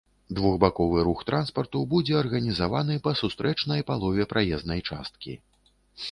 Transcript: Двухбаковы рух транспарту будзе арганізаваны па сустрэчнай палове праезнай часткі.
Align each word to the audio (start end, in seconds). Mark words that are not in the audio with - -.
Двухбаковы 0.37 1.01
рух 1.07 1.19
транспарту 1.29 1.81
будзе 1.91 2.15
арганізаваны 2.21 2.95
па 3.07 3.13
сустрэчнай 3.21 3.83
палове 3.91 4.23
праезнай 4.31 4.81
часткі. 4.89 5.37